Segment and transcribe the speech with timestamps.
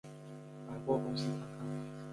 [0.67, 2.01] 百货公司看看